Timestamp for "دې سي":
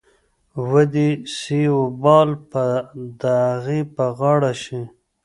0.93-1.61